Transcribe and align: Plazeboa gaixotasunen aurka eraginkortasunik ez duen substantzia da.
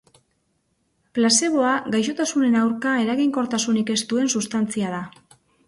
Plazeboa 1.17 1.73
gaixotasunen 1.97 2.59
aurka 2.63 2.95
eraginkortasunik 3.05 3.95
ez 3.99 4.01
duen 4.15 4.35
substantzia 4.37 4.99
da. 4.99 5.07